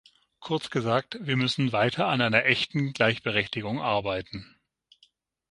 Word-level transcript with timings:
Kurz 0.39 0.71
gesagt, 0.71 1.19
wir 1.21 1.37
müssen 1.37 1.73
weiter 1.73 2.07
an 2.07 2.21
einer 2.21 2.43
echten 2.45 2.91
Gleichberechtigung 2.91 3.79
arbeiten. 3.79 4.57